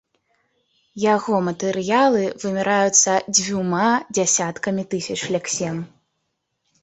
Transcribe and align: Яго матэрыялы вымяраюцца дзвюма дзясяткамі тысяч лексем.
Яго 1.01 1.35
матэрыялы 1.49 2.23
вымяраюцца 2.43 3.13
дзвюма 3.39 3.83
дзясяткамі 4.19 4.83
тысяч 4.95 5.21
лексем. 5.39 5.77